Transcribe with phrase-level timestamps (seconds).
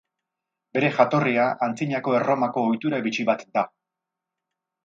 [0.77, 3.69] Bere jatorria Antzinako Erromako ohitura bitxi bat da.